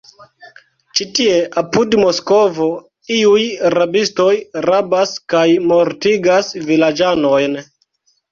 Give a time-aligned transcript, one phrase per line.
[0.99, 2.69] Ĉi tie, apud Moskvo,
[3.17, 3.43] iuj
[3.75, 4.31] rabistoj
[4.69, 7.57] rabas kaj mortigas vilaĝanojn!